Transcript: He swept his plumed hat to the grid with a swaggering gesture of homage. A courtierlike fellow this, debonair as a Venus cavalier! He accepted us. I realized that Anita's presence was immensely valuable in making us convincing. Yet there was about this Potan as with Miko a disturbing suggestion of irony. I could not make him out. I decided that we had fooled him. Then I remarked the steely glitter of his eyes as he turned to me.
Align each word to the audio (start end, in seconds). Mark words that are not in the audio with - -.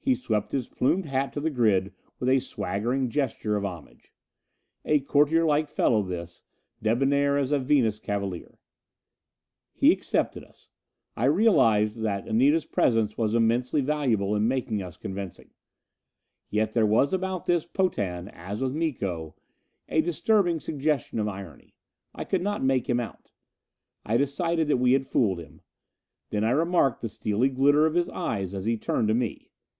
He 0.00 0.14
swept 0.14 0.52
his 0.52 0.68
plumed 0.68 1.04
hat 1.04 1.34
to 1.34 1.40
the 1.40 1.50
grid 1.50 1.92
with 2.18 2.30
a 2.30 2.40
swaggering 2.40 3.10
gesture 3.10 3.58
of 3.58 3.64
homage. 3.66 4.10
A 4.86 5.00
courtierlike 5.00 5.68
fellow 5.68 6.02
this, 6.02 6.44
debonair 6.80 7.36
as 7.36 7.52
a 7.52 7.58
Venus 7.58 8.00
cavalier! 8.00 8.58
He 9.74 9.92
accepted 9.92 10.42
us. 10.42 10.70
I 11.14 11.26
realized 11.26 12.00
that 12.00 12.26
Anita's 12.26 12.64
presence 12.64 13.18
was 13.18 13.34
immensely 13.34 13.82
valuable 13.82 14.34
in 14.34 14.48
making 14.48 14.82
us 14.82 14.96
convincing. 14.96 15.50
Yet 16.48 16.72
there 16.72 16.86
was 16.86 17.12
about 17.12 17.44
this 17.44 17.66
Potan 17.66 18.28
as 18.28 18.62
with 18.62 18.74
Miko 18.74 19.36
a 19.90 20.00
disturbing 20.00 20.58
suggestion 20.58 21.18
of 21.18 21.28
irony. 21.28 21.74
I 22.14 22.24
could 22.24 22.40
not 22.40 22.64
make 22.64 22.88
him 22.88 22.98
out. 22.98 23.30
I 24.06 24.16
decided 24.16 24.68
that 24.68 24.78
we 24.78 24.92
had 24.92 25.06
fooled 25.06 25.38
him. 25.40 25.60
Then 26.30 26.44
I 26.44 26.52
remarked 26.52 27.02
the 27.02 27.10
steely 27.10 27.50
glitter 27.50 27.84
of 27.84 27.92
his 27.92 28.08
eyes 28.08 28.54
as 28.54 28.64
he 28.64 28.78
turned 28.78 29.08
to 29.08 29.14
me. 29.14 29.50